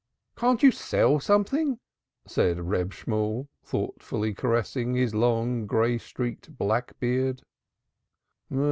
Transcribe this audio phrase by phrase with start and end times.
[0.35, 1.79] "Can't you sell something?"
[2.25, 7.43] said Reb Shemuel, thoughtfully caressing his long, gray streaked black beard.